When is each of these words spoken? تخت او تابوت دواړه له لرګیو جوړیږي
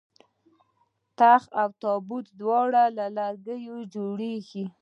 تخت 1.19 1.49
او 1.61 1.69
تابوت 1.81 2.25
دواړه 2.39 2.83
له 2.97 3.05
لرګیو 3.17 3.77
جوړیږي 3.93 4.65